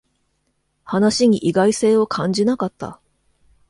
[0.83, 2.99] 話に意外性を感じなかった